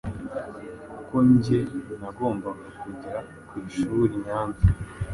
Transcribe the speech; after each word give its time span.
kuko 0.93 1.15
njye 1.31 1.59
nagombaga 1.99 2.65
kujya 2.81 3.15
ku 3.49 3.53
ishuri 3.65 4.03
i 4.17 4.21
Nyanza, 4.25 4.63